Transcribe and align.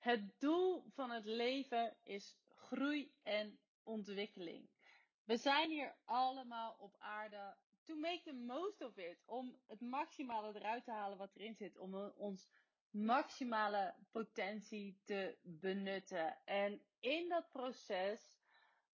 Het 0.00 0.40
doel 0.40 0.84
van 0.94 1.10
het 1.10 1.24
leven 1.24 1.96
is 2.02 2.36
groei 2.54 3.12
en 3.22 3.58
ontwikkeling. 3.82 4.70
We 5.24 5.36
zijn 5.36 5.70
hier 5.70 5.94
allemaal 6.04 6.76
op 6.78 6.96
aarde 6.98 7.56
to 7.82 7.96
make 7.96 8.22
the 8.24 8.32
most 8.32 8.80
of 8.82 8.96
it. 8.96 9.22
Om 9.24 9.60
het 9.66 9.80
maximale 9.80 10.54
eruit 10.54 10.84
te 10.84 10.90
halen 10.90 11.18
wat 11.18 11.36
erin 11.36 11.54
zit. 11.54 11.78
Om 11.78 11.94
ons 12.16 12.48
maximale 12.90 13.94
potentie 14.10 15.00
te 15.04 15.38
benutten. 15.42 16.38
En 16.44 16.82
in 17.00 17.28
dat 17.28 17.50
proces 17.50 18.32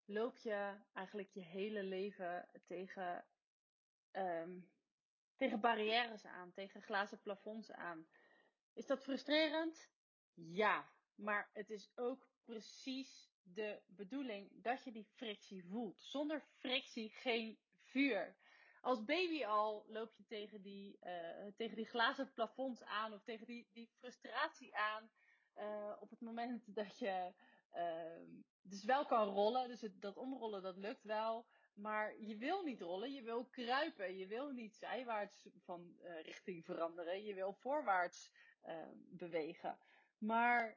loop 0.04 0.36
je 0.38 0.75
eigenlijk 0.93 1.30
je 1.30 1.43
hele 1.43 1.82
leven 1.82 2.48
tegen, 2.66 3.25
um, 4.12 4.70
tegen 5.36 5.61
barrières 5.61 6.25
aan. 6.25 6.52
Tegen 6.52 6.82
glazen 6.82 7.20
plafonds 7.20 7.73
aan. 7.73 8.07
Is 8.73 8.86
dat 8.86 9.03
frustrerend? 9.03 9.91
Ja, 10.35 10.95
maar 11.16 11.50
het 11.52 11.70
is 11.70 11.90
ook 11.94 12.29
precies 12.44 13.30
de 13.43 13.80
bedoeling 13.86 14.50
dat 14.62 14.84
je 14.84 14.93
die 14.93 15.08
frictie 15.14 15.64
voelt. 15.64 16.02
Zonder 16.02 16.42
frictie 16.58 17.11
geen 17.11 17.58
vuur. 17.75 18.36
Als 18.80 19.04
baby 19.04 19.44
al 19.44 19.84
loop 19.89 20.14
je 20.14 20.25
tegen 20.26 20.62
die, 20.62 20.98
uh, 21.02 21.46
tegen 21.56 21.76
die 21.76 21.86
glazen 21.86 22.32
plafonds 22.32 22.82
aan 22.82 23.12
of 23.12 23.22
tegen 23.22 23.46
die, 23.46 23.68
die 23.72 23.90
frustratie 23.98 24.76
aan. 24.76 25.11
Uh, 25.56 25.96
op 26.00 26.11
het 26.11 26.20
moment 26.20 26.75
dat 26.75 26.98
je 26.98 27.32
uh, 27.75 28.40
dus 28.62 28.84
wel 28.84 29.06
kan 29.06 29.28
rollen, 29.28 29.68
dus 29.68 29.80
het, 29.80 30.00
dat 30.00 30.17
omrollen 30.17 30.62
dat 30.62 30.76
lukt 30.76 31.04
wel. 31.04 31.46
Maar 31.75 32.20
je 32.20 32.36
wil 32.36 32.62
niet 32.62 32.80
rollen, 32.80 33.12
je 33.12 33.22
wil 33.22 33.44
kruipen. 33.44 34.17
Je 34.17 34.27
wil 34.27 34.50
niet 34.50 34.75
zijwaarts 34.75 35.48
van 35.58 35.97
uh, 36.03 36.22
richting 36.22 36.64
veranderen. 36.64 37.25
Je 37.25 37.34
wil 37.34 37.53
voorwaarts 37.53 38.30
bewegen. 39.11 39.78
Maar 40.19 40.77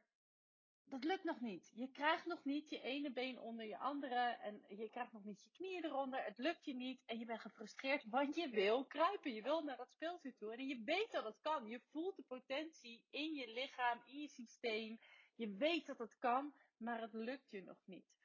dat 0.89 1.03
lukt 1.03 1.23
nog 1.23 1.41
niet. 1.41 1.71
Je 1.75 1.91
krijgt 1.91 2.25
nog 2.25 2.43
niet 2.43 2.69
je 2.69 2.81
ene 2.81 3.11
been 3.11 3.39
onder 3.39 3.65
je 3.65 3.77
andere 3.77 4.37
en 4.41 4.63
je 4.67 4.89
krijgt 4.89 5.11
nog 5.11 5.23
niet 5.23 5.43
je 5.43 5.49
knieën 5.51 5.85
eronder. 5.85 6.23
Het 6.23 6.37
lukt 6.37 6.65
je 6.65 6.75
niet 6.75 7.03
en 7.05 7.19
je 7.19 7.25
bent 7.25 7.41
gefrustreerd, 7.41 8.09
want 8.09 8.35
je 8.35 8.49
wil 8.49 8.85
kruipen. 8.85 9.33
Je 9.33 9.41
wil 9.41 9.63
naar 9.63 9.77
dat 9.77 9.91
speeltje 9.91 10.35
toe 10.35 10.53
en 10.53 10.67
je 10.67 10.83
weet 10.83 11.11
dat 11.11 11.23
het 11.23 11.39
kan. 11.41 11.67
Je 11.67 11.81
voelt 11.91 12.15
de 12.15 12.23
potentie 12.27 13.03
in 13.09 13.33
je 13.33 13.51
lichaam, 13.51 14.01
in 14.05 14.19
je 14.19 14.27
systeem. 14.27 14.99
Je 15.35 15.55
weet 15.55 15.85
dat 15.85 15.97
het 15.97 16.17
kan, 16.17 16.53
maar 16.77 17.01
het 17.01 17.13
lukt 17.13 17.49
je 17.49 17.63
nog 17.63 17.81
niet. 17.85 18.17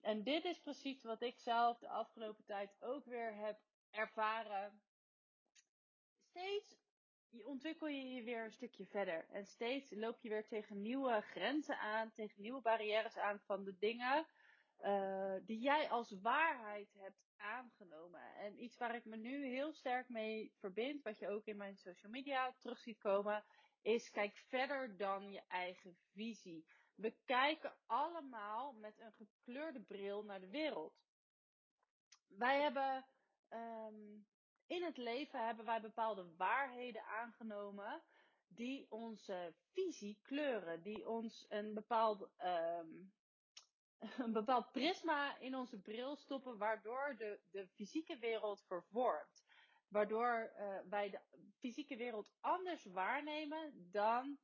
En 0.00 0.22
dit 0.22 0.44
is 0.44 0.60
precies 0.60 1.02
wat 1.02 1.22
ik 1.22 1.38
zelf 1.38 1.78
de 1.78 1.88
afgelopen 1.88 2.44
tijd 2.44 2.76
ook 2.80 3.04
weer 3.04 3.34
heb 3.34 3.58
ervaren. 3.90 4.82
Steeds 6.28 6.81
ontwikkel 7.44 7.86
je 7.86 8.08
je 8.08 8.22
weer 8.22 8.44
een 8.44 8.52
stukje 8.52 8.86
verder. 8.86 9.26
En 9.28 9.46
steeds 9.46 9.90
loop 9.90 10.20
je 10.20 10.28
weer 10.28 10.46
tegen 10.46 10.82
nieuwe 10.82 11.20
grenzen 11.20 11.78
aan, 11.78 12.12
tegen 12.12 12.42
nieuwe 12.42 12.60
barrières 12.60 13.16
aan 13.16 13.40
van 13.40 13.64
de 13.64 13.78
dingen 13.78 14.26
uh, 14.80 15.34
die 15.46 15.58
jij 15.58 15.90
als 15.90 16.20
waarheid 16.20 16.92
hebt 16.98 17.30
aangenomen. 17.36 18.34
En 18.34 18.62
iets 18.62 18.78
waar 18.78 18.94
ik 18.94 19.04
me 19.04 19.16
nu 19.16 19.46
heel 19.46 19.72
sterk 19.72 20.08
mee 20.08 20.52
verbind, 20.58 21.02
wat 21.02 21.18
je 21.18 21.28
ook 21.28 21.46
in 21.46 21.56
mijn 21.56 21.76
social 21.76 22.12
media 22.12 22.54
terug 22.58 22.78
ziet 22.78 22.98
komen, 22.98 23.44
is 23.82 24.10
kijk 24.10 24.36
verder 24.36 24.96
dan 24.96 25.32
je 25.32 25.42
eigen 25.48 25.96
visie. 26.12 26.66
We 26.94 27.14
kijken 27.24 27.74
allemaal 27.86 28.72
met 28.72 29.00
een 29.00 29.12
gekleurde 29.12 29.80
bril 29.80 30.22
naar 30.22 30.40
de 30.40 30.50
wereld. 30.50 31.00
Wij 32.26 32.60
hebben 32.60 33.06
um, 33.50 34.26
in 34.72 34.82
het 34.82 34.96
leven 34.96 35.46
hebben 35.46 35.64
wij 35.64 35.80
bepaalde 35.80 36.34
waarheden 36.36 37.04
aangenomen 37.04 38.02
die 38.48 38.86
onze 38.90 39.54
visie 39.72 40.18
kleuren, 40.22 40.82
die 40.82 41.08
ons 41.08 41.46
een 41.48 41.74
bepaald, 41.74 42.30
um, 42.44 43.12
een 44.24 44.32
bepaald 44.32 44.72
prisma 44.72 45.38
in 45.38 45.54
onze 45.54 45.80
bril 45.80 46.16
stoppen, 46.16 46.58
waardoor 46.58 47.14
de, 47.18 47.40
de 47.50 47.68
fysieke 47.68 48.18
wereld 48.18 48.62
vervormt. 48.66 49.44
Waardoor 49.88 50.52
uh, 50.58 50.78
wij 50.88 51.10
de 51.10 51.20
fysieke 51.58 51.96
wereld 51.96 52.30
anders 52.40 52.84
waarnemen 52.84 53.88
dan 53.90 54.38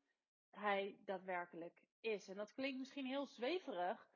hij 0.50 0.98
daadwerkelijk 1.04 1.82
is. 2.00 2.28
En 2.28 2.36
dat 2.36 2.52
klinkt 2.52 2.78
misschien 2.78 3.06
heel 3.06 3.26
zweverig, 3.26 4.08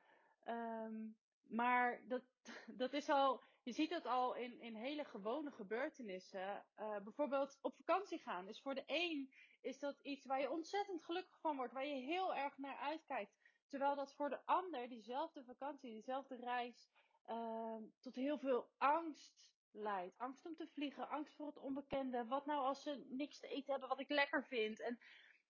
um, 0.47 1.17
maar 1.43 2.07
dat, 2.07 2.23
dat 2.83 2.93
is 2.93 3.09
al, 3.09 3.43
je 3.63 3.71
ziet 3.71 3.89
dat 3.89 4.05
al 4.05 4.35
in, 4.35 4.59
in 4.59 4.75
hele 4.75 5.03
gewone 5.03 5.51
gebeurtenissen. 5.51 6.65
Uh, 6.79 6.97
bijvoorbeeld 7.03 7.59
op 7.61 7.75
vakantie 7.75 8.19
gaan. 8.19 8.45
Dus 8.45 8.61
voor 8.61 8.75
de 8.75 8.83
een 8.85 9.33
is 9.61 9.79
dat 9.79 9.99
iets 10.01 10.25
waar 10.25 10.39
je 10.39 10.51
ontzettend 10.51 11.03
gelukkig 11.03 11.39
van 11.39 11.55
wordt, 11.55 11.73
waar 11.73 11.85
je 11.85 12.01
heel 12.01 12.35
erg 12.35 12.57
naar 12.57 12.77
uitkijkt. 12.77 13.35
Terwijl 13.67 13.95
dat 13.95 14.13
voor 14.13 14.29
de 14.29 14.45
ander, 14.45 14.89
diezelfde 14.89 15.43
vakantie, 15.43 15.91
diezelfde 15.91 16.35
reis, 16.35 16.89
uh, 17.29 17.75
tot 17.99 18.15
heel 18.15 18.37
veel 18.37 18.69
angst 18.77 19.51
leidt. 19.71 20.17
Angst 20.17 20.45
om 20.45 20.55
te 20.55 20.67
vliegen, 20.67 21.09
angst 21.09 21.35
voor 21.35 21.47
het 21.47 21.57
onbekende. 21.57 22.25
Wat 22.25 22.45
nou 22.45 22.59
als 22.59 22.83
ze 22.83 23.05
niks 23.09 23.39
te 23.39 23.47
eten 23.47 23.71
hebben 23.71 23.89
wat 23.89 23.99
ik 23.99 24.09
lekker 24.09 24.43
vind? 24.43 24.79
En 24.79 24.99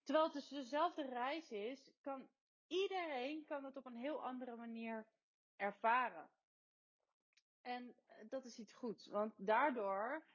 terwijl 0.03 0.25
het 0.25 0.33
dus 0.33 0.47
dezelfde 0.47 1.05
reis 1.05 1.51
is, 1.51 1.91
kan 2.01 2.29
iedereen 2.67 3.45
kan 3.45 3.63
het 3.63 3.77
op 3.77 3.85
een 3.85 3.97
heel 3.97 4.23
andere 4.23 4.55
manier 4.55 5.07
ervaren. 5.55 6.29
En 7.63 7.95
eh, 8.07 8.29
dat 8.29 8.45
is 8.45 8.59
iets 8.59 8.73
goeds, 8.73 9.07
want 9.07 9.33
daardoor 9.37 10.25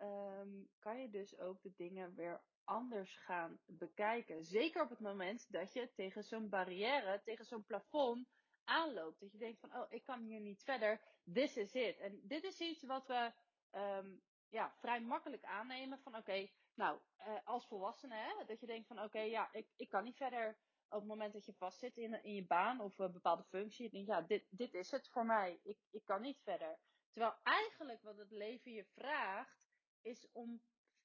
um, 0.00 0.68
kan 0.78 1.00
je 1.00 1.10
dus 1.10 1.38
ook 1.38 1.62
de 1.62 1.72
dingen 1.76 2.14
weer 2.14 2.42
anders 2.64 3.16
gaan 3.16 3.58
bekijken. 3.66 4.44
Zeker 4.44 4.82
op 4.82 4.90
het 4.90 5.00
moment 5.00 5.52
dat 5.52 5.72
je 5.72 5.92
tegen 5.94 6.24
zo'n 6.24 6.48
barrière, 6.48 7.22
tegen 7.24 7.44
zo'n 7.44 7.64
plafond 7.64 8.28
aanloopt. 8.64 9.20
Dat 9.20 9.32
je 9.32 9.38
denkt 9.38 9.60
van, 9.60 9.76
oh, 9.76 9.86
ik 9.88 10.04
kan 10.04 10.20
hier 10.20 10.40
niet 10.40 10.62
verder. 10.62 11.00
This 11.32 11.56
is 11.56 11.74
it. 11.74 11.98
En 11.98 12.20
dit 12.22 12.44
is 12.44 12.60
iets 12.60 12.82
wat 12.82 13.06
we 13.06 13.32
um, 13.72 14.22
ja, 14.48 14.74
vrij 14.78 15.00
makkelijk 15.00 15.44
aannemen. 15.44 15.98
Van 15.98 16.16
oké, 16.16 16.48
nou, 16.74 16.98
uh, 17.18 17.38
als 17.44 17.66
volwassene, 17.66 18.14
hè, 18.14 18.44
dat 18.46 18.60
je 18.60 18.66
denkt 18.66 18.86
van 18.86 19.02
oké, 19.02 19.20
ja, 19.20 19.48
ik, 19.52 19.68
ik 19.76 19.88
kan 19.88 20.04
niet 20.04 20.16
verder 20.16 20.58
op 20.88 21.00
het 21.00 21.08
moment 21.08 21.32
dat 21.32 21.46
je 21.46 21.54
vastzit 21.54 21.96
in, 21.96 22.22
in 22.22 22.34
je 22.34 22.46
baan 22.46 22.80
of 22.80 22.98
een 22.98 23.12
bepaalde 23.12 23.44
functie, 23.44 23.90
denk 23.90 24.06
je, 24.06 24.12
ja, 24.12 24.20
dit, 24.20 24.44
dit 24.50 24.74
is 24.74 24.90
het 24.90 25.08
voor 25.08 25.26
mij. 25.26 25.60
Ik, 25.62 25.78
ik 25.90 26.04
kan 26.04 26.20
niet 26.22 26.40
verder. 26.42 26.78
Terwijl 27.12 27.34
eigenlijk 27.42 28.02
wat 28.02 28.16
het 28.16 28.30
leven 28.30 28.72
je 28.72 28.84
vraagt, 28.84 29.58
is 30.02 30.28
om 30.32 30.62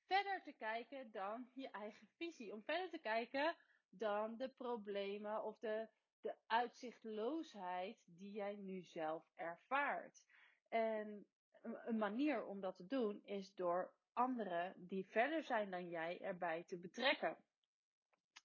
verder 0.07 0.41
te 0.43 0.53
kijken 0.53 1.11
dan 1.11 1.49
je 1.53 1.69
eigen 1.69 2.07
visie. 2.07 2.53
Om 2.53 2.63
verder 2.63 2.89
te 2.89 2.99
kijken 2.99 3.55
dan 3.89 4.37
de 4.37 4.49
problemen 4.49 5.43
of 5.43 5.59
de, 5.59 5.87
de 6.21 6.35
uitzichtloosheid 6.47 8.03
die 8.05 8.31
jij 8.31 8.55
nu 8.55 8.81
zelf 8.81 9.31
ervaart. 9.35 10.23
En 10.69 11.27
een 11.61 11.97
manier 11.97 12.45
om 12.45 12.59
dat 12.61 12.75
te 12.75 12.85
doen 12.85 13.21
is 13.23 13.53
door 13.55 13.93
anderen 14.13 14.73
die 14.77 15.05
verder 15.05 15.43
zijn 15.43 15.71
dan 15.71 15.89
jij 15.89 16.21
erbij 16.21 16.63
te 16.63 16.77
betrekken 16.77 17.37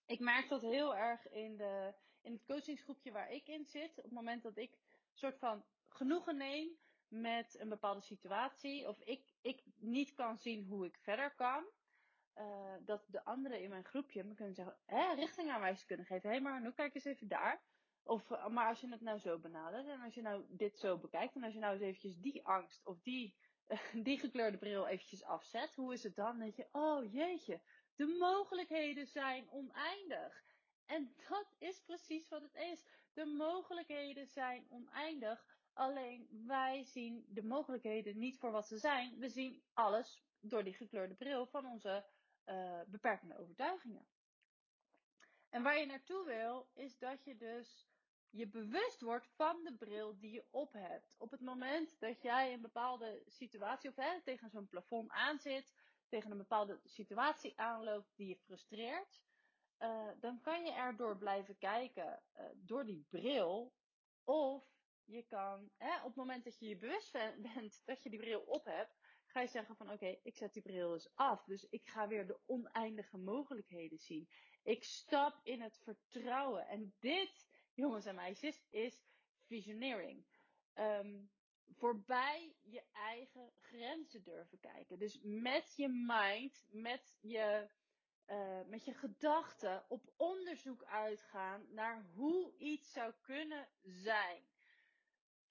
ik 0.07 0.21
merk 0.21 0.49
dat 0.49 0.61
heel 0.61 0.97
erg 0.97 1.29
in, 1.29 1.57
de, 1.57 1.95
in 2.23 2.33
het 2.33 2.45
coachingsgroepje 2.45 3.13
waar 3.13 3.33
ik 3.33 3.49
in 3.49 3.65
zit. 3.65 3.99
Op 3.99 4.05
het 4.05 4.13
moment 4.13 4.43
dat 4.43 4.57
ik 4.57 4.79
soort 5.13 5.39
van 5.39 5.65
genoegen 5.89 6.37
neem 6.37 6.69
met 7.09 7.57
een 7.59 7.69
bepaalde 7.69 8.01
situatie. 8.01 8.89
Of 8.89 9.01
ik, 9.01 9.35
ik 9.41 9.63
niet 9.77 10.15
kan 10.15 10.39
zien 10.39 10.65
hoe 10.65 10.87
ik 10.87 10.97
verder 10.97 11.35
kan. 11.35 11.65
Uh, 12.39 12.75
dat 12.81 13.05
de 13.07 13.25
anderen 13.25 13.63
in 13.63 13.69
mijn 13.69 13.85
groepje 13.85 14.25
me 14.25 14.35
kunnen 14.35 14.55
zeggen, 14.55 14.77
hè, 14.85 15.15
richtingaanwijzing 15.15 15.87
kunnen 15.87 16.07
geven. 16.07 16.29
Hé, 16.29 16.35
hey, 16.35 16.45
maar 16.45 16.61
nu 16.61 16.73
kijk 16.73 16.95
eens 16.95 17.05
even 17.05 17.29
daar. 17.29 17.63
Of, 18.03 18.49
maar 18.49 18.69
als 18.69 18.81
je 18.81 18.89
het 18.89 19.01
nou 19.01 19.19
zo 19.19 19.39
benadert 19.39 19.89
en 19.89 20.01
als 20.01 20.15
je 20.15 20.23
nou 20.23 20.45
dit 20.49 20.79
zo 20.79 20.99
bekijkt 20.99 21.35
en 21.35 21.43
als 21.43 21.53
je 21.53 21.59
nou 21.59 21.73
eens 21.73 21.83
eventjes 21.83 22.17
die 22.17 22.47
angst 22.47 22.87
of 22.87 23.01
die, 23.01 23.35
die 24.07 24.19
gekleurde 24.19 24.59
bril 24.59 24.87
eventjes 24.87 25.25
afzet, 25.25 25.75
hoe 25.75 25.93
is 25.93 26.03
het 26.03 26.17
dan? 26.17 26.39
Denk 26.39 26.57
je, 26.57 26.69
oh 26.73 27.13
jeetje, 27.13 27.61
de 27.97 28.07
mogelijkheden 28.07 29.07
zijn 29.07 29.51
oneindig. 29.51 30.43
En 30.87 31.15
dat 31.29 31.55
is 31.59 31.81
precies 31.81 32.29
wat 32.29 32.43
het 32.43 32.55
is. 32.55 32.85
De 33.13 33.25
mogelijkheden 33.25 34.27
zijn 34.27 34.67
oneindig. 34.71 35.45
Alleen 35.73 36.29
wij 36.47 36.85
zien 36.85 37.27
de 37.29 37.43
mogelijkheden 37.43 38.19
niet 38.19 38.39
voor 38.39 38.51
wat 38.51 38.67
ze 38.67 38.79
zijn. 38.79 39.19
We 39.19 39.29
zien 39.29 39.63
alles 39.73 40.23
door 40.41 40.65
die 40.65 40.75
gekleurde 40.75 41.15
bril 41.15 41.47
van 41.47 41.67
onze 41.67 42.05
uh, 42.47 42.81
beperkende 42.87 43.39
overtuigingen. 43.39 44.07
En 45.51 45.63
waar 45.63 45.79
je 45.79 45.87
naartoe 45.87 46.25
wil, 46.25 46.69
is 46.75 46.99
dat 46.99 47.25
je 47.25 47.37
dus 47.37 47.89
je 48.31 48.49
bewust 48.49 49.01
wordt 49.01 49.27
van 49.27 49.65
de 49.65 49.77
bril 49.77 50.19
die 50.19 50.33
je 50.33 50.45
op 50.51 50.73
hebt. 50.73 51.15
Op 51.19 51.31
het 51.31 51.41
moment 51.41 52.01
dat 52.01 52.23
jij 52.23 52.53
een 52.53 52.61
bepaalde 52.61 53.23
situatie 53.27 53.91
of 53.91 53.97
hè, 53.97 54.23
tegen 54.23 54.51
zo'n 54.51 54.69
plafond 54.69 55.11
aanzit, 55.11 55.73
tegen 56.09 56.31
een 56.31 56.37
bepaalde 56.37 56.81
situatie 56.85 57.59
aanloopt 57.59 58.17
die 58.17 58.29
je 58.29 58.37
frustreert, 58.37 59.23
uh, 59.79 60.09
dan 60.21 60.41
kan 60.41 60.65
je 60.65 60.73
erdoor 60.73 61.19
blijven 61.19 61.59
kijken 61.59 62.23
uh, 62.37 62.45
door 62.55 62.85
die 62.85 63.07
bril. 63.11 63.73
Of 64.25 64.65
je 65.05 65.23
kan, 65.23 65.71
hè, 65.77 65.97
op 65.97 66.07
het 66.07 66.17
moment 66.17 66.45
dat 66.45 66.59
je 66.59 66.69
je 66.69 66.77
bewust 66.77 67.13
bent 67.55 67.83
dat 67.85 68.03
je 68.03 68.11
die 68.11 68.19
bril 68.19 68.41
op 68.41 68.65
hebt, 68.65 68.97
ga 69.27 69.41
je 69.41 69.49
zeggen 69.49 69.77
van 69.77 69.91
oké, 69.91 70.19
ik 70.23 70.37
zet 70.37 70.53
die 70.53 70.63
bril 70.63 70.93
eens 70.93 71.11
af. 71.15 71.45
Dus 71.45 71.67
ik 71.69 71.87
ga 71.87 72.09
weer 72.09 72.27
de 72.27 72.39
oneindige 72.47 73.19
mogelijkheden 73.19 73.99
zien. 73.99 74.29
Ik 74.63 74.85
stap 74.85 75.41
in 75.43 75.61
het 75.61 75.79
vertrouwen. 75.79 76.67
En 76.67 76.95
dit, 76.99 77.49
jongens 77.75 78.07
en 78.07 78.15
meisjes, 78.15 78.63
is 78.71 79.03
visioneering. 79.47 80.25
Um, 80.75 81.31
voorbij 81.71 82.57
je 82.63 82.83
eigen 82.93 83.53
grenzen 83.61 84.23
durven 84.23 84.61
kijken. 84.61 84.99
Dus 84.99 85.19
met 85.23 85.75
je 85.77 85.89
mind, 85.89 86.65
met 86.71 87.17
je, 87.21 87.71
uh, 88.27 88.61
met 88.67 88.85
je 88.85 88.95
gedachten 88.95 89.85
op 89.89 90.13
onderzoek 90.17 90.85
uitgaan 90.85 91.67
naar 91.71 92.07
hoe 92.15 92.57
iets 92.59 92.93
zou 92.93 93.13
kunnen 93.21 93.69
zijn. 93.83 94.43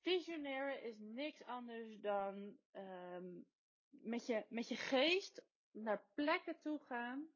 Visioneren 0.02 0.84
is 0.84 0.98
niks 1.00 1.44
anders 1.44 2.00
dan 2.00 2.58
um, 2.76 3.46
met, 3.90 4.26
je, 4.26 4.46
met 4.50 4.68
je 4.68 4.76
geest 4.76 5.42
naar 5.72 6.06
plekken 6.14 6.60
toe 6.60 6.80
gaan. 6.80 7.28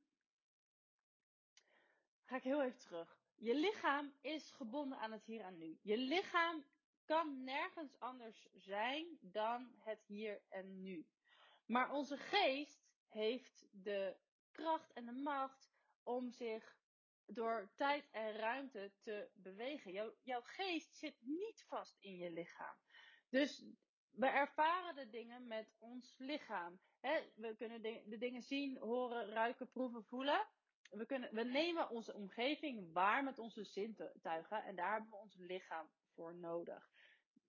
Ga 2.24 2.36
ik 2.36 2.44
heel 2.44 2.64
even 2.64 2.80
terug. 2.80 3.18
Je 3.36 3.56
lichaam 3.56 4.14
is 4.22 4.52
gebonden 4.52 4.98
aan 4.98 5.12
het 5.12 5.26
hier 5.26 5.42
en 5.42 5.58
nu. 5.58 5.80
Je 5.82 5.98
lichaam 5.98 6.66
kan 7.08 7.44
nergens 7.44 8.00
anders 8.00 8.48
zijn 8.54 9.18
dan 9.22 9.72
het 9.78 10.04
hier 10.06 10.42
en 10.50 10.82
nu. 10.82 11.08
Maar 11.66 11.92
onze 11.92 12.18
geest 12.18 12.86
heeft 13.08 13.68
de 13.72 14.18
kracht 14.52 14.94
en 14.94 15.06
de 15.06 15.12
macht 15.12 15.72
om 16.04 16.32
zich 16.32 16.76
door 17.26 17.70
tijd 17.76 18.10
en 18.12 18.32
ruimte 18.34 18.92
te 19.02 19.30
bewegen. 19.34 19.92
Jouw, 20.24 20.42
geest 20.42 20.96
zit 20.96 21.16
niet 21.20 21.64
vast 21.68 21.98
in 22.00 22.18
je 22.18 22.32
lichaam. 22.32 22.76
Dus 23.30 23.66
we 24.12 24.28
ervaren 24.28 24.96
de 24.96 25.10
dingen 25.10 25.48
met 25.48 25.76
ons 25.80 26.16
lichaam. 26.18 26.80
we 27.36 27.56
kunnen 27.58 27.82
de, 27.82 28.04
de 28.06 28.18
dingen 28.18 28.42
zien, 28.42 28.78
horen, 28.78 29.30
ruiken, 29.30 29.70
proeven, 29.70 30.04
voelen. 30.04 30.48
We, 30.90 31.06
kunnen, 31.06 31.34
we 31.34 31.44
nemen 31.44 31.90
onze 31.90 32.14
omgeving 32.14 32.94
waar 32.94 33.24
met 33.24 33.40
onze 33.40 33.64
zintuigen 33.64 34.64
en 34.64 34.76
daar 34.76 34.92
hebben 34.92 35.10
we 35.10 35.16
ons 35.16 35.36
lichaam 35.36 35.90
voor 36.18 36.36
nodig. 36.36 36.90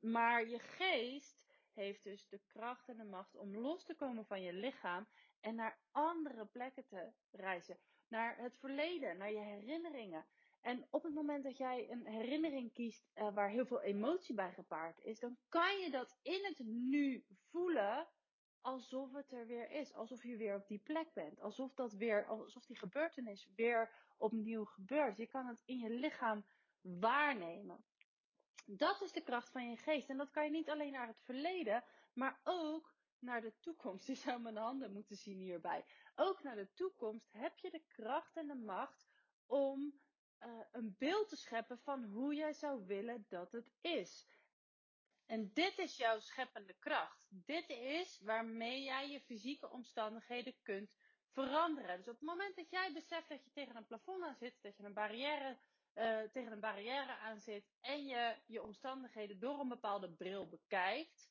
Maar 0.01 0.49
je 0.49 0.59
geest 0.59 1.39
heeft 1.73 2.03
dus 2.03 2.29
de 2.29 2.41
kracht 2.47 2.89
en 2.89 2.97
de 2.97 3.05
macht 3.05 3.37
om 3.37 3.57
los 3.57 3.85
te 3.85 3.95
komen 3.95 4.27
van 4.27 4.43
je 4.43 4.53
lichaam 4.53 5.07
en 5.41 5.55
naar 5.55 5.79
andere 5.91 6.47
plekken 6.47 6.87
te 6.87 7.13
reizen. 7.31 7.79
Naar 8.09 8.39
het 8.39 8.59
verleden, 8.59 9.19
naar 9.19 9.33
je 9.33 9.41
herinneringen. 9.41 10.27
En 10.61 10.87
op 10.91 11.03
het 11.03 11.15
moment 11.15 11.45
dat 11.45 11.57
jij 11.57 11.91
een 11.91 12.07
herinnering 12.07 12.73
kiest 12.73 13.11
uh, 13.15 13.35
waar 13.35 13.49
heel 13.49 13.67
veel 13.67 13.83
emotie 13.83 14.35
bij 14.35 14.53
gepaard 14.53 15.01
is, 15.01 15.21
dan 15.21 15.37
kan 15.49 15.79
je 15.79 15.91
dat 15.91 16.19
in 16.23 16.45
het 16.45 16.59
nu 16.67 17.25
voelen 17.51 18.09
alsof 18.61 19.13
het 19.13 19.33
er 19.33 19.47
weer 19.47 19.71
is. 19.71 19.95
Alsof 19.95 20.23
je 20.23 20.37
weer 20.37 20.55
op 20.55 20.67
die 20.69 20.79
plek 20.79 21.13
bent. 21.13 21.41
Alsof 21.41 21.75
dat 21.75 21.93
weer, 21.93 22.27
alsof 22.27 22.67
die 22.67 22.79
gebeurtenis 22.79 23.49
weer 23.57 23.91
opnieuw 24.17 24.65
gebeurt. 24.65 25.17
Je 25.17 25.27
kan 25.27 25.47
het 25.47 25.63
in 25.65 25.79
je 25.79 25.91
lichaam 25.91 26.45
waarnemen. 26.81 27.85
Dat 28.71 29.01
is 29.01 29.13
de 29.13 29.23
kracht 29.23 29.51
van 29.51 29.71
je 29.71 29.77
geest. 29.77 30.09
En 30.09 30.17
dat 30.17 30.31
kan 30.31 30.45
je 30.45 30.51
niet 30.51 30.71
alleen 30.71 30.93
naar 30.93 31.07
het 31.07 31.21
verleden, 31.21 31.85
maar 32.13 32.41
ook 32.45 32.95
naar 33.19 33.41
de 33.41 33.59
toekomst. 33.61 34.07
Je 34.07 34.15
zou 34.15 34.41
mijn 34.41 34.57
handen 34.57 34.93
moeten 34.93 35.17
zien 35.17 35.39
hierbij. 35.39 35.85
Ook 36.15 36.43
naar 36.43 36.57
de 36.57 36.73
toekomst 36.73 37.33
heb 37.33 37.59
je 37.59 37.71
de 37.71 37.83
kracht 37.89 38.37
en 38.37 38.47
de 38.47 38.55
macht 38.55 39.07
om 39.47 40.01
uh, 40.41 40.61
een 40.73 40.95
beeld 40.99 41.29
te 41.29 41.37
scheppen 41.37 41.79
van 41.79 42.05
hoe 42.05 42.35
jij 42.35 42.53
zou 42.53 42.87
willen 42.87 43.27
dat 43.29 43.53
het 43.53 43.73
is. 43.81 44.27
En 45.27 45.51
dit 45.53 45.79
is 45.79 45.97
jouw 45.97 46.19
scheppende 46.19 46.75
kracht. 46.79 47.27
Dit 47.31 47.69
is 47.69 48.21
waarmee 48.21 48.83
jij 48.83 49.11
je 49.11 49.21
fysieke 49.21 49.71
omstandigheden 49.71 50.55
kunt 50.63 50.95
veranderen. 51.29 51.97
Dus 51.97 52.09
op 52.09 52.19
het 52.19 52.29
moment 52.29 52.57
dat 52.57 52.71
jij 52.71 52.93
beseft 52.93 53.29
dat 53.29 53.45
je 53.45 53.51
tegen 53.51 53.77
een 53.77 53.87
plafond 53.87 54.23
aan 54.23 54.37
zit, 54.37 54.63
dat 54.63 54.77
je 54.77 54.85
een 54.85 54.93
barrière 54.93 55.59
uh, 55.95 56.21
tegen 56.33 56.53
een 56.53 56.61
barrière 56.61 57.17
aan 57.17 57.41
zit 57.41 57.71
en 57.81 58.07
je 58.07 58.37
je 58.47 58.63
omstandigheden 58.63 59.39
door 59.39 59.61
een 59.61 59.69
bepaalde 59.69 60.11
bril 60.11 60.49
bekijkt, 60.49 61.31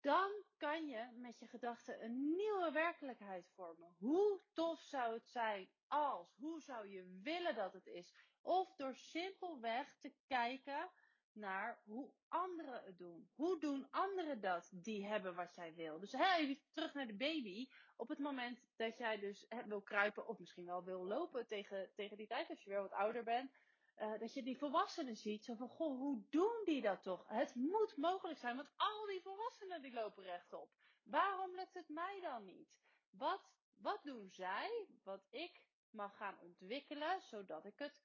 dan 0.00 0.30
kan 0.56 0.86
je 0.86 1.08
met 1.14 1.38
je 1.38 1.46
gedachten 1.46 2.04
een 2.04 2.36
nieuwe 2.36 2.70
werkelijkheid 2.72 3.48
vormen. 3.54 3.94
Hoe 3.98 4.40
tof 4.52 4.80
zou 4.80 5.14
het 5.14 5.28
zijn 5.28 5.68
als? 5.86 6.36
Hoe 6.36 6.60
zou 6.60 6.88
je 6.88 7.20
willen 7.22 7.54
dat 7.54 7.72
het 7.72 7.86
is? 7.86 8.14
Of 8.42 8.76
door 8.76 8.94
simpelweg 8.94 9.96
te 9.98 10.12
kijken 10.26 10.90
naar 11.32 11.78
hoe 11.84 12.10
anderen 12.28 12.82
het 12.84 12.98
doen. 12.98 13.28
Hoe 13.34 13.60
doen 13.60 13.90
anderen 13.90 14.40
dat 14.40 14.70
die 14.72 15.06
hebben 15.06 15.34
wat 15.34 15.54
jij 15.54 15.74
wil? 15.74 15.98
Dus 15.98 16.12
hey, 16.12 16.60
terug 16.72 16.94
naar 16.94 17.06
de 17.06 17.16
baby. 17.16 17.68
Op 17.96 18.08
het 18.08 18.18
moment 18.18 18.60
dat 18.76 18.98
jij 18.98 19.18
dus 19.18 19.46
wil 19.66 19.82
kruipen 19.82 20.26
of 20.26 20.38
misschien 20.38 20.64
wel 20.64 20.84
wil 20.84 21.06
lopen 21.06 21.46
tegen, 21.46 21.90
tegen 21.94 22.16
die 22.16 22.26
tijd 22.26 22.48
als 22.48 22.62
je 22.62 22.70
weer 22.70 22.80
wat 22.80 22.92
ouder 22.92 23.24
bent 23.24 23.52
uh, 24.00 24.18
dat 24.18 24.34
je 24.34 24.42
die 24.42 24.58
volwassenen 24.58 25.16
ziet. 25.16 25.44
Zo 25.44 25.54
van, 25.54 25.68
goh, 25.68 25.98
hoe 25.98 26.22
doen 26.30 26.62
die 26.64 26.80
dat 26.80 27.02
toch? 27.02 27.28
Het 27.28 27.54
moet 27.54 27.96
mogelijk 27.96 28.38
zijn, 28.38 28.56
want 28.56 28.70
al 28.76 29.06
die 29.06 29.22
volwassenen 29.22 29.82
die 29.82 29.92
lopen 29.92 30.22
rechtop. 30.22 30.70
Waarom 31.02 31.54
lukt 31.54 31.74
het 31.74 31.88
mij 31.88 32.20
dan 32.20 32.44
niet? 32.44 32.78
Wat, 33.10 33.50
wat 33.76 34.02
doen 34.02 34.30
zij, 34.30 34.88
wat 35.04 35.26
ik 35.30 35.66
mag 35.90 36.16
gaan 36.16 36.38
ontwikkelen, 36.40 37.20
zodat 37.20 37.64
ik 37.64 37.78
het 37.78 38.00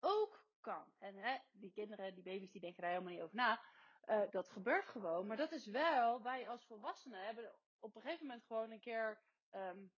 ook 0.00 0.44
kan? 0.60 0.84
En 0.98 1.16
hè, 1.16 1.38
die 1.52 1.72
kinderen, 1.72 2.14
die 2.14 2.24
baby's, 2.24 2.52
die 2.52 2.60
denken 2.60 2.82
daar 2.82 2.90
helemaal 2.90 3.12
niet 3.12 3.22
over 3.22 3.36
na. 3.36 3.60
Uh, 4.06 4.30
dat 4.30 4.48
gebeurt 4.48 4.86
gewoon, 4.86 5.26
maar 5.26 5.36
dat 5.36 5.52
is 5.52 5.66
wel, 5.66 6.22
wij 6.22 6.48
als 6.48 6.66
volwassenen 6.66 7.24
hebben 7.24 7.54
op 7.78 7.94
een 7.94 8.02
gegeven 8.02 8.26
moment 8.26 8.44
gewoon 8.44 8.70
een 8.70 8.80
keer 8.80 9.20
um, 9.54 9.92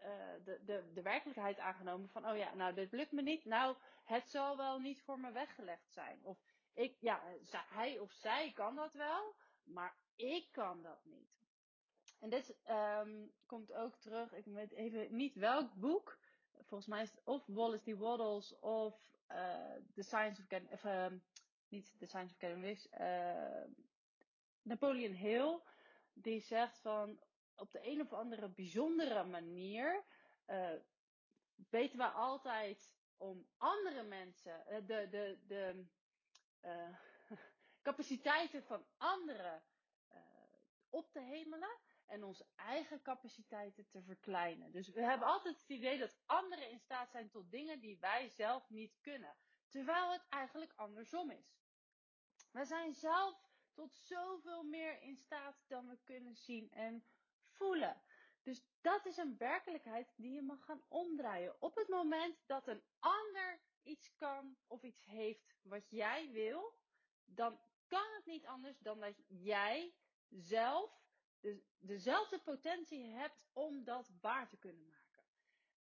uh, 0.00 0.44
de, 0.44 0.60
de, 0.64 0.90
de 0.94 1.02
werkelijkheid 1.02 1.58
aangenomen 1.58 2.08
van, 2.08 2.28
oh 2.28 2.36
ja, 2.36 2.54
nou, 2.54 2.74
dit 2.74 2.92
lukt 2.92 3.12
me 3.12 3.22
niet. 3.22 3.44
Nou, 3.44 3.76
het 4.04 4.28
zal 4.28 4.56
wel 4.56 4.78
niet 4.78 5.02
voor 5.02 5.20
me 5.20 5.32
weggelegd 5.32 5.92
zijn. 5.92 6.18
Of 6.22 6.38
ik, 6.74 6.96
ja, 7.00 7.22
hij 7.50 7.98
of 7.98 8.12
zij 8.12 8.52
kan 8.52 8.74
dat 8.74 8.92
wel, 8.92 9.34
maar 9.64 9.96
ik 10.16 10.48
kan 10.50 10.82
dat 10.82 11.04
niet. 11.04 11.38
En 12.20 12.30
dit 12.30 12.56
um, 12.70 13.32
komt 13.46 13.72
ook 13.72 13.96
terug, 13.96 14.32
ik 14.32 14.44
weet 14.44 14.72
even 14.72 15.16
niet 15.16 15.34
welk 15.34 15.74
boek. 15.74 16.18
Volgens 16.54 16.88
mij 16.88 17.02
is 17.02 17.10
het 17.10 17.20
of 17.24 17.46
Wallace 17.46 17.94
D. 17.94 17.98
Waddles 17.98 18.58
of 18.58 19.00
uh, 19.28 19.74
The 19.94 20.02
Science 20.02 20.42
of, 20.42 20.70
of 20.70 20.84
uh, 20.84 21.06
niet 21.68 21.94
The 21.98 22.06
Science 22.06 22.34
of 22.34 22.38
Getting 22.40 22.88
uh, 23.00 23.64
Napoleon 24.62 25.12
Hill. 25.12 25.60
Die 26.12 26.40
zegt 26.40 26.78
van, 26.78 27.20
op 27.58 27.70
de 27.70 27.86
een 27.86 28.00
of 28.00 28.12
andere 28.12 28.48
bijzondere 28.48 29.24
manier 29.24 30.04
uh, 30.46 30.70
weten 31.70 31.98
we 31.98 32.04
altijd 32.04 32.96
om 33.16 33.48
andere 33.56 34.02
mensen, 34.02 34.64
uh, 34.68 34.76
de, 34.86 35.08
de, 35.10 35.38
de 35.46 35.86
uh, 36.64 36.98
capaciteiten 37.82 38.62
van 38.62 38.86
anderen 38.96 39.62
op 40.90 41.12
te 41.12 41.20
hemelen 41.20 41.78
en 42.06 42.24
onze 42.24 42.46
eigen 42.54 43.02
capaciteiten 43.02 43.88
te 43.88 44.02
verkleinen. 44.02 44.72
Dus 44.72 44.88
we 44.88 45.02
hebben 45.02 45.26
altijd 45.28 45.60
het 45.60 45.68
idee 45.68 45.98
dat 45.98 46.18
anderen 46.26 46.70
in 46.70 46.78
staat 46.78 47.10
zijn 47.10 47.30
tot 47.30 47.50
dingen 47.50 47.80
die 47.80 47.98
wij 47.98 48.28
zelf 48.28 48.68
niet 48.70 48.98
kunnen. 49.00 49.36
Terwijl 49.68 50.12
het 50.12 50.26
eigenlijk 50.28 50.72
andersom 50.76 51.30
is. 51.30 51.56
We 52.50 52.64
zijn 52.64 52.94
zelf 52.94 53.48
tot 53.74 53.94
zoveel 53.94 54.62
meer 54.62 55.00
in 55.02 55.16
staat 55.16 55.64
dan 55.66 55.88
we 55.88 55.98
kunnen 56.04 56.36
zien 56.36 56.70
en 56.70 57.04
voelen. 57.58 58.02
Dus 58.42 58.64
dat 58.80 59.06
is 59.06 59.16
een 59.16 59.36
werkelijkheid 59.38 60.12
die 60.16 60.32
je 60.32 60.42
mag 60.42 60.64
gaan 60.64 60.82
omdraaien. 60.88 61.62
Op 61.62 61.74
het 61.74 61.88
moment 61.88 62.36
dat 62.46 62.66
een 62.68 62.82
ander 62.98 63.60
iets 63.82 64.14
kan 64.16 64.56
of 64.66 64.82
iets 64.82 65.04
heeft 65.04 65.54
wat 65.62 65.90
jij 65.90 66.30
wil, 66.30 66.74
dan 67.24 67.60
kan 67.86 68.06
het 68.16 68.26
niet 68.26 68.46
anders 68.46 68.78
dan 68.78 69.00
dat 69.00 69.14
jij 69.26 69.94
zelf 70.28 71.00
de, 71.40 71.62
dezelfde 71.78 72.38
potentie 72.38 73.04
hebt 73.04 73.44
om 73.52 73.84
dat 73.84 74.10
waar 74.20 74.48
te 74.48 74.58
kunnen 74.58 74.86
maken. 74.86 75.07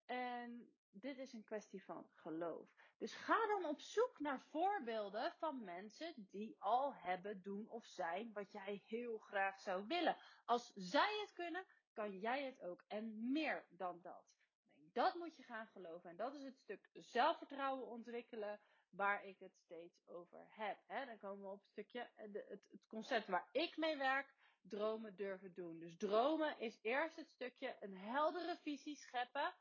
En 0.06 0.74
dit 0.92 1.18
is 1.18 1.34
een 1.34 1.44
kwestie 1.44 1.84
van 1.84 2.10
geloof. 2.14 2.70
Dus 2.98 3.14
ga 3.14 3.48
dan 3.48 3.66
op 3.66 3.80
zoek 3.80 4.20
naar 4.20 4.42
voorbeelden 4.42 5.32
van 5.32 5.64
mensen 5.64 6.14
die 6.16 6.56
al 6.60 6.94
hebben, 6.96 7.42
doen 7.42 7.70
of 7.70 7.86
zijn 7.86 8.34
wat 8.34 8.52
jij 8.52 8.82
heel 8.86 9.18
graag 9.18 9.60
zou 9.60 9.88
willen. 9.88 10.18
Als 10.46 10.72
zij 10.76 11.20
het 11.22 11.34
kunnen, 11.34 11.66
kan 11.94 12.20
jij 12.20 12.44
het 12.44 12.62
ook. 12.62 12.84
En 12.88 13.32
meer 13.32 13.66
dan 13.70 14.02
dat. 14.02 14.34
Dat 14.74 15.16
moet 15.16 15.36
je 15.36 15.44
gaan 15.44 15.68
geloven. 15.68 16.10
En 16.10 16.16
dat 16.16 16.36
is 16.36 16.44
het 16.44 16.58
stuk 16.58 16.90
zelfvertrouwen 16.94 17.88
ontwikkelen 17.88 18.60
waar 18.90 19.26
ik 19.26 19.40
het 19.40 19.56
steeds 19.56 20.08
over 20.08 20.46
heb. 20.50 20.78
dan 20.88 21.18
komen 21.18 21.44
we 21.46 21.52
op 21.52 21.60
het 21.60 21.70
stukje, 21.70 22.10
het, 22.16 22.34
het 22.48 22.86
concept 22.88 23.28
waar 23.28 23.48
ik 23.52 23.78
mee 23.78 23.98
werk, 23.98 24.34
dromen 24.62 25.16
durven 25.16 25.54
doen. 25.54 25.80
Dus 25.80 25.98
dromen 25.98 26.60
is 26.60 26.80
eerst 26.82 27.16
het 27.16 27.30
stukje 27.30 27.78
een 27.80 27.98
heldere 27.98 28.58
visie 28.58 28.96
scheppen 28.96 29.54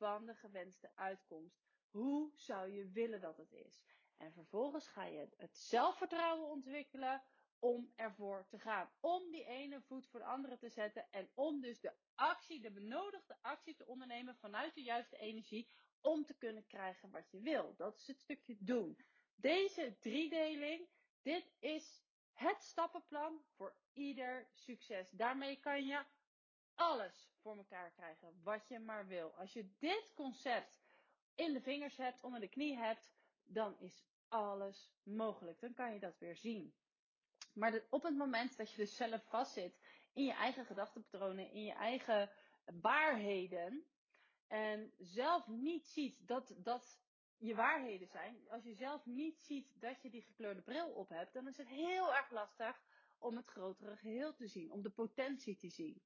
van 0.00 0.26
de 0.26 0.34
gewenste 0.34 0.90
uitkomst. 0.94 1.60
Hoe 1.90 2.30
zou 2.34 2.70
je 2.72 2.90
willen 2.90 3.20
dat 3.20 3.36
het 3.36 3.52
is? 3.52 3.82
En 4.16 4.32
vervolgens 4.32 4.88
ga 4.88 5.04
je 5.04 5.28
het 5.36 5.56
zelfvertrouwen 5.56 6.48
ontwikkelen 6.48 7.22
om 7.58 7.92
ervoor 7.96 8.46
te 8.48 8.58
gaan. 8.58 8.90
Om 9.00 9.30
die 9.30 9.44
ene 9.44 9.80
voet 9.80 10.06
voor 10.06 10.20
de 10.20 10.26
andere 10.26 10.58
te 10.58 10.68
zetten 10.68 11.10
en 11.10 11.30
om 11.34 11.60
dus 11.60 11.80
de 11.80 11.92
actie, 12.14 12.60
de 12.60 12.70
benodigde 12.70 13.36
actie 13.40 13.74
te 13.74 13.86
ondernemen 13.86 14.36
vanuit 14.36 14.74
de 14.74 14.82
juiste 14.82 15.16
energie 15.16 15.68
om 16.00 16.24
te 16.24 16.34
kunnen 16.34 16.66
krijgen 16.66 17.10
wat 17.10 17.30
je 17.30 17.40
wil. 17.40 17.74
Dat 17.76 17.98
is 17.98 18.06
het 18.06 18.20
stukje 18.20 18.56
doen. 18.58 18.98
Deze 19.34 19.96
driedeling, 19.98 20.88
dit 21.22 21.52
is 21.58 22.02
het 22.32 22.62
stappenplan 22.62 23.44
voor 23.56 23.76
ieder 23.92 24.48
succes. 24.52 25.10
Daarmee 25.10 25.56
kan 25.56 25.84
je 25.86 26.04
alles 26.74 27.30
voor 27.40 27.56
elkaar 27.56 27.90
krijgen 27.90 28.40
wat 28.42 28.68
je 28.68 28.78
maar 28.78 29.06
wil. 29.06 29.34
Als 29.34 29.52
je 29.52 29.70
dit 29.78 30.12
concept 30.14 30.80
in 31.34 31.52
de 31.52 31.60
vingers 31.60 31.96
hebt, 31.96 32.24
onder 32.24 32.40
de 32.40 32.48
knie 32.48 32.76
hebt, 32.76 33.10
dan 33.44 33.78
is 33.78 34.04
alles 34.28 34.92
mogelijk. 35.02 35.60
Dan 35.60 35.74
kan 35.74 35.92
je 35.92 36.00
dat 36.00 36.18
weer 36.18 36.36
zien. 36.36 36.74
Maar 37.52 37.82
op 37.90 38.02
het 38.02 38.16
moment 38.16 38.56
dat 38.56 38.70
je 38.70 38.76
dus 38.76 38.96
zelf 38.96 39.24
vastzit 39.24 39.80
in 40.12 40.24
je 40.24 40.32
eigen 40.32 40.64
gedachtenpatronen, 40.64 41.52
in 41.52 41.64
je 41.64 41.72
eigen 41.72 42.30
waarheden, 42.64 43.84
en 44.46 44.92
zelf 44.98 45.46
niet 45.46 45.86
ziet 45.86 46.28
dat 46.28 46.54
dat 46.56 47.00
je 47.38 47.54
waarheden 47.54 48.08
zijn, 48.08 48.36
als 48.48 48.64
je 48.64 48.74
zelf 48.74 49.06
niet 49.06 49.38
ziet 49.38 49.80
dat 49.80 50.02
je 50.02 50.10
die 50.10 50.22
gekleurde 50.22 50.62
bril 50.62 50.88
op 50.88 51.08
hebt, 51.08 51.32
dan 51.32 51.48
is 51.48 51.56
het 51.56 51.68
heel 51.68 52.14
erg 52.14 52.30
lastig 52.30 52.82
om 53.18 53.36
het 53.36 53.46
grotere 53.46 53.96
geheel 53.96 54.34
te 54.34 54.46
zien, 54.46 54.72
om 54.72 54.82
de 54.82 54.90
potentie 54.90 55.56
te 55.56 55.68
zien. 55.68 56.02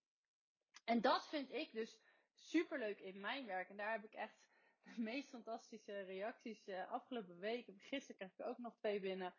En 0.85 1.01
dat 1.01 1.29
vind 1.29 1.53
ik 1.53 1.73
dus 1.73 1.99
superleuk 2.35 3.01
in 3.01 3.21
mijn 3.21 3.47
werk. 3.47 3.69
En 3.69 3.77
daar 3.77 3.93
heb 3.93 4.05
ik 4.05 4.15
echt 4.15 4.45
de 4.83 5.01
meest 5.11 5.29
fantastische 5.29 6.01
reacties 6.01 6.69
uh, 6.69 6.93
afgelopen 6.93 7.39
weken. 7.39 7.79
Gisteren 7.79 8.17
kreeg 8.17 8.39
ik 8.39 8.47
ook 8.47 8.59
nog 8.59 8.77
twee 8.77 9.01
binnen. 9.01 9.35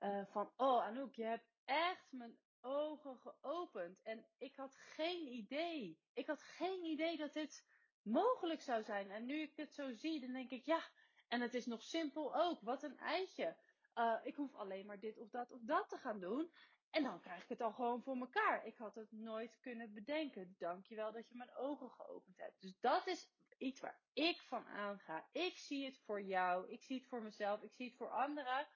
Uh, 0.00 0.24
van, 0.26 0.52
oh 0.56 0.84
Anouk, 0.84 1.14
je 1.14 1.24
hebt 1.24 1.50
echt 1.64 2.12
mijn 2.12 2.38
ogen 2.60 3.18
geopend. 3.18 4.02
En 4.02 4.26
ik 4.38 4.56
had 4.56 4.76
geen 4.76 5.26
idee. 5.26 5.98
Ik 6.12 6.26
had 6.26 6.42
geen 6.42 6.84
idee 6.84 7.16
dat 7.16 7.32
dit 7.32 7.64
mogelijk 8.02 8.60
zou 8.60 8.82
zijn. 8.82 9.10
En 9.10 9.26
nu 9.26 9.40
ik 9.40 9.56
dit 9.56 9.74
zo 9.74 9.92
zie, 9.92 10.20
dan 10.20 10.32
denk 10.32 10.50
ik, 10.50 10.64
ja, 10.64 10.82
en 11.28 11.40
het 11.40 11.54
is 11.54 11.66
nog 11.66 11.82
simpel 11.82 12.36
ook. 12.36 12.60
Wat 12.60 12.82
een 12.82 12.98
eitje. 12.98 13.56
Uh, 13.94 14.14
ik 14.22 14.34
hoef 14.34 14.54
alleen 14.54 14.86
maar 14.86 14.98
dit 14.98 15.18
of 15.18 15.30
dat 15.30 15.50
of 15.52 15.60
dat 15.62 15.88
te 15.88 15.96
gaan 15.96 16.20
doen. 16.20 16.50
En 16.90 17.02
dan 17.02 17.20
krijg 17.20 17.42
ik 17.42 17.48
het 17.48 17.60
al 17.60 17.72
gewoon 17.72 18.02
voor 18.02 18.16
mekaar. 18.16 18.66
Ik 18.66 18.76
had 18.76 18.94
het 18.94 19.12
nooit 19.12 19.58
kunnen 19.60 19.92
bedenken. 19.94 20.54
Dankjewel 20.58 21.12
dat 21.12 21.28
je 21.28 21.36
mijn 21.36 21.56
ogen 21.56 21.90
geopend 21.90 22.36
hebt. 22.36 22.60
Dus 22.60 22.80
dat 22.80 23.06
is 23.06 23.28
iets 23.58 23.80
waar 23.80 24.00
ik 24.12 24.42
van 24.42 24.66
aanga. 24.66 25.28
Ik 25.32 25.56
zie 25.56 25.84
het 25.84 25.98
voor 25.98 26.22
jou. 26.22 26.70
Ik 26.70 26.82
zie 26.82 26.98
het 26.98 27.08
voor 27.08 27.22
mezelf. 27.22 27.62
Ik 27.62 27.72
zie 27.72 27.86
het 27.86 27.96
voor 27.96 28.10
anderen. 28.10 28.66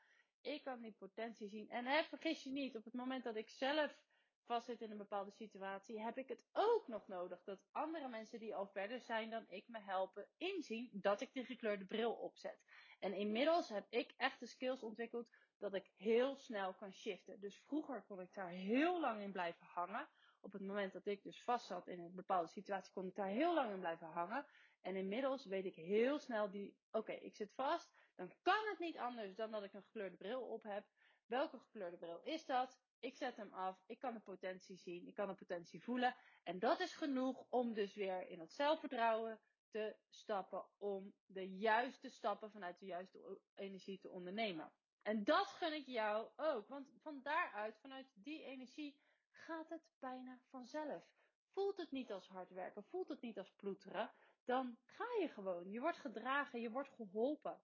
Ik 0.40 0.62
kan 0.64 0.80
die 0.80 0.92
potentie 0.98 1.48
zien. 1.48 1.70
En 1.70 1.86
hè, 1.86 2.02
vergis 2.04 2.42
je 2.42 2.50
niet, 2.50 2.76
op 2.76 2.84
het 2.84 2.94
moment 2.94 3.24
dat 3.24 3.36
ik 3.36 3.48
zelf 3.48 4.00
vastzit 4.44 4.80
in 4.80 4.90
een 4.90 4.96
bepaalde 4.96 5.30
situatie, 5.30 6.00
heb 6.00 6.18
ik 6.18 6.28
het 6.28 6.44
ook 6.52 6.88
nog 6.88 7.08
nodig 7.08 7.42
dat 7.44 7.66
andere 7.70 8.08
mensen 8.08 8.38
die 8.38 8.54
al 8.54 8.66
verder 8.66 9.00
zijn 9.00 9.30
dan 9.30 9.44
ik 9.48 9.68
me 9.68 9.80
helpen 9.80 10.28
inzien 10.36 10.88
dat 10.92 11.20
ik 11.20 11.32
die 11.32 11.44
gekleurde 11.44 11.84
bril 11.84 12.12
opzet. 12.12 12.58
En 13.00 13.14
inmiddels 13.14 13.68
heb 13.68 13.86
ik 13.88 14.14
echt 14.16 14.40
de 14.40 14.46
skills 14.46 14.82
ontwikkeld 14.82 15.28
dat 15.62 15.74
ik 15.74 15.90
heel 15.96 16.36
snel 16.36 16.74
kan 16.74 16.92
shiften. 16.92 17.40
Dus 17.40 17.58
vroeger 17.66 18.02
kon 18.02 18.20
ik 18.20 18.34
daar 18.34 18.48
heel 18.48 19.00
lang 19.00 19.20
in 19.20 19.32
blijven 19.32 19.66
hangen. 19.66 20.08
Op 20.40 20.52
het 20.52 20.62
moment 20.62 20.92
dat 20.92 21.06
ik 21.06 21.22
dus 21.22 21.42
vast 21.42 21.66
zat 21.66 21.88
in 21.88 22.00
een 22.00 22.14
bepaalde 22.14 22.48
situatie, 22.48 22.92
kon 22.92 23.06
ik 23.06 23.14
daar 23.14 23.28
heel 23.28 23.54
lang 23.54 23.70
in 23.70 23.78
blijven 23.78 24.06
hangen. 24.06 24.46
En 24.80 24.96
inmiddels 24.96 25.44
weet 25.44 25.64
ik 25.64 25.74
heel 25.74 26.18
snel 26.18 26.50
die, 26.50 26.76
oké, 26.90 27.12
ik 27.12 27.34
zit 27.34 27.52
vast. 27.52 27.92
Dan 28.14 28.32
kan 28.42 28.66
het 28.68 28.78
niet 28.78 28.98
anders 28.98 29.34
dan 29.34 29.50
dat 29.50 29.62
ik 29.62 29.72
een 29.72 29.82
gekleurde 29.82 30.16
bril 30.16 30.40
op 30.40 30.62
heb. 30.62 30.84
Welke 31.26 31.58
gekleurde 31.58 31.96
bril 31.96 32.20
is 32.22 32.46
dat? 32.46 32.78
Ik 33.00 33.16
zet 33.16 33.36
hem 33.36 33.52
af. 33.52 33.82
Ik 33.86 33.98
kan 33.98 34.14
de 34.14 34.20
potentie 34.20 34.76
zien. 34.76 35.06
Ik 35.06 35.14
kan 35.14 35.28
de 35.28 35.34
potentie 35.34 35.82
voelen. 35.82 36.14
En 36.42 36.58
dat 36.58 36.80
is 36.80 36.92
genoeg 36.94 37.44
om 37.48 37.74
dus 37.74 37.94
weer 37.94 38.28
in 38.28 38.40
het 38.40 38.52
zelfvertrouwen 38.52 39.40
te 39.70 39.96
stappen. 40.08 40.64
Om 40.78 41.14
de 41.26 41.56
juiste 41.56 42.08
stappen 42.08 42.50
vanuit 42.50 42.78
de 42.78 42.86
juiste 42.86 43.40
energie 43.54 43.98
te 43.98 44.10
ondernemen. 44.10 44.72
En 45.02 45.24
dat 45.24 45.46
gun 45.46 45.72
ik 45.72 45.86
jou 45.86 46.28
ook. 46.36 46.68
Want 46.68 46.88
van 47.00 47.20
daaruit, 47.22 47.78
vanuit 47.78 48.06
die 48.14 48.44
energie, 48.44 48.96
gaat 49.30 49.68
het 49.68 49.82
bijna 49.98 50.38
vanzelf. 50.48 51.04
Voelt 51.52 51.76
het 51.76 51.90
niet 51.90 52.12
als 52.12 52.28
hard 52.28 52.50
werken, 52.50 52.84
voelt 52.84 53.08
het 53.08 53.20
niet 53.20 53.38
als 53.38 53.52
ploeteren, 53.56 54.12
dan 54.44 54.78
ga 54.84 55.06
je 55.20 55.28
gewoon. 55.28 55.70
Je 55.70 55.80
wordt 55.80 55.98
gedragen, 55.98 56.60
je 56.60 56.70
wordt 56.70 56.90
geholpen. 56.90 57.60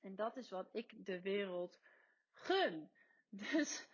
En 0.00 0.16
dat 0.16 0.36
is 0.36 0.50
wat 0.50 0.68
ik 0.72 1.06
de 1.06 1.20
wereld 1.20 1.80
gun. 2.32 2.90
Dus 3.52 3.88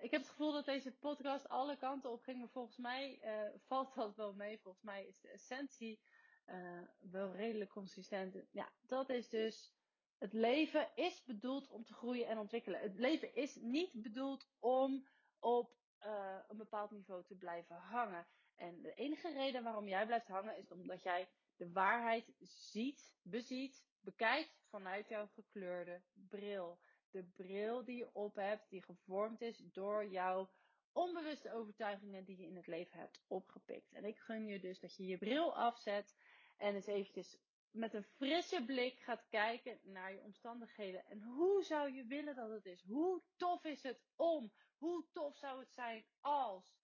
ik 0.00 0.10
heb 0.10 0.20
het 0.20 0.30
gevoel 0.30 0.52
dat 0.52 0.64
deze 0.64 0.92
podcast 0.92 1.48
alle 1.48 1.76
kanten 1.76 2.10
op 2.10 2.22
ging. 2.22 2.38
Maar 2.38 2.48
volgens 2.48 2.76
mij 2.76 3.20
uh, 3.24 3.58
valt 3.66 3.94
dat 3.94 4.16
wel 4.16 4.34
mee. 4.34 4.60
Volgens 4.60 4.84
mij 4.84 5.06
is 5.06 5.20
de 5.20 5.28
essentie 5.28 6.00
uh, 6.46 6.82
wel 6.98 7.32
redelijk 7.32 7.70
consistent. 7.70 8.36
Ja, 8.50 8.72
dat 8.80 9.08
is 9.08 9.28
dus. 9.28 9.72
Het 10.22 10.32
leven 10.32 10.88
is 10.94 11.24
bedoeld 11.24 11.68
om 11.68 11.84
te 11.84 11.94
groeien 11.94 12.26
en 12.26 12.38
ontwikkelen. 12.38 12.80
Het 12.80 12.98
leven 12.98 13.34
is 13.34 13.54
niet 13.54 14.02
bedoeld 14.02 14.48
om 14.58 15.08
op 15.38 15.76
uh, 16.06 16.36
een 16.48 16.56
bepaald 16.56 16.90
niveau 16.90 17.24
te 17.24 17.34
blijven 17.34 17.76
hangen. 17.76 18.26
En 18.56 18.82
de 18.82 18.94
enige 18.94 19.32
reden 19.32 19.62
waarom 19.62 19.88
jij 19.88 20.06
blijft 20.06 20.28
hangen 20.28 20.56
is 20.56 20.72
omdat 20.72 21.02
jij 21.02 21.28
de 21.56 21.72
waarheid 21.72 22.32
ziet, 22.40 23.14
beziet, 23.22 23.84
bekijkt 24.00 24.58
vanuit 24.68 25.08
jouw 25.08 25.26
gekleurde 25.26 26.02
bril 26.28 26.78
de 27.12 27.24
bril 27.24 27.84
die 27.84 27.96
je 27.96 28.14
op 28.14 28.34
hebt, 28.34 28.70
die 28.70 28.82
gevormd 28.82 29.40
is 29.40 29.58
door 29.58 30.06
jouw 30.06 30.50
onbewuste 30.92 31.52
overtuigingen 31.52 32.24
die 32.24 32.36
je 32.36 32.46
in 32.46 32.56
het 32.56 32.66
leven 32.66 32.98
hebt 32.98 33.20
opgepikt. 33.26 33.92
En 33.92 34.04
ik 34.04 34.18
gun 34.18 34.46
je 34.46 34.60
dus 34.60 34.80
dat 34.80 34.96
je 34.96 35.06
je 35.06 35.18
bril 35.18 35.56
afzet 35.56 36.16
en 36.56 36.74
eens 36.74 36.86
eventjes 36.86 37.38
met 37.72 37.94
een 37.94 38.04
frisse 38.04 38.64
blik 38.64 38.98
gaat 38.98 39.26
kijken 39.28 39.78
naar 39.82 40.12
je 40.12 40.22
omstandigheden. 40.22 41.04
En 41.06 41.22
hoe 41.22 41.62
zou 41.62 41.92
je 41.92 42.04
willen 42.04 42.34
dat 42.34 42.50
het 42.50 42.66
is? 42.66 42.82
Hoe 42.82 43.22
tof 43.36 43.64
is 43.64 43.82
het 43.82 44.00
om? 44.16 44.52
Hoe 44.76 45.04
tof 45.12 45.36
zou 45.36 45.60
het 45.60 45.72
zijn 45.72 46.04
als? 46.20 46.74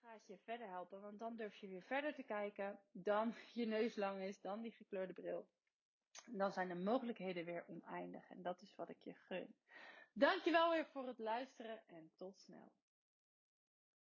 Dat 0.00 0.10
gaat 0.10 0.26
je 0.26 0.38
verder 0.38 0.68
helpen, 0.68 1.00
want 1.00 1.18
dan 1.18 1.36
durf 1.36 1.56
je 1.56 1.68
weer 1.68 1.82
verder 1.82 2.14
te 2.14 2.22
kijken 2.22 2.80
dan 2.92 3.34
je 3.52 3.66
neus 3.66 3.96
lang 3.96 4.22
is, 4.22 4.40
dan 4.40 4.62
die 4.62 4.72
gekleurde 4.72 5.12
bril 5.12 5.48
dan 6.26 6.52
zijn 6.52 6.68
de 6.68 6.74
mogelijkheden 6.74 7.44
weer 7.44 7.64
oneindig. 7.66 8.30
En 8.30 8.42
dat 8.42 8.62
is 8.62 8.74
wat 8.74 8.88
ik 8.88 9.00
je 9.00 9.14
gun. 9.14 9.54
Dankjewel 10.12 10.70
weer 10.70 10.86
voor 10.86 11.06
het 11.06 11.18
luisteren 11.18 11.82
en 11.86 12.10
tot 12.16 12.38
snel. 12.38 12.72